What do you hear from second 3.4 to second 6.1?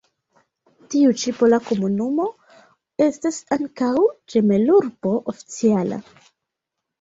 ankaŭ ĝemelurbo oficiala.